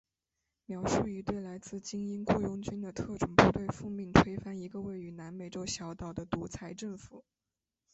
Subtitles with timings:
[0.65, 7.23] 描述一队来自精英雇佣军的特种部队奉命推翻一个位于南美洲小岛的独裁政府。